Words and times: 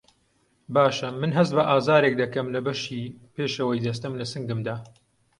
باشه 0.75 1.07
من 1.21 1.31
هەست 1.37 1.51
بە 1.57 1.63
ئازارێک 1.69 2.13
دەکەم 2.21 2.47
لە 2.55 2.59
بەشی 2.65 3.13
پێشەوەی 3.35 3.83
جەستەم 3.85 4.13
له 4.19 4.25
سنگمدا 4.33 4.75